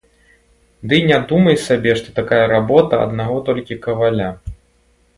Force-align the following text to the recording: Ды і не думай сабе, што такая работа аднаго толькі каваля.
Ды 0.93 1.01
і 1.01 1.05
не 1.11 1.19
думай 1.33 1.57
сабе, 1.67 1.91
што 2.01 2.09
такая 2.19 2.41
работа 2.55 3.05
аднаго 3.07 3.37
толькі 3.51 3.81
каваля. 3.89 4.37